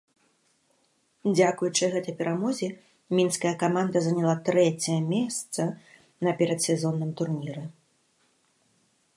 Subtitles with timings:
[1.35, 2.69] Дзякуючы гэтай перамозе
[3.19, 5.61] мінская каманда заняла трэцяе месца
[6.29, 7.63] на перадсезонным турніры.